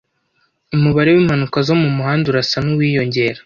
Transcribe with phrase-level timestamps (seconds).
[0.75, 3.39] Umubare wimpanuka zo mumuhanda urasa nuwiyongera.